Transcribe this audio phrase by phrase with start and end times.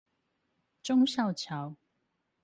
[0.81, 1.75] 忠孝橋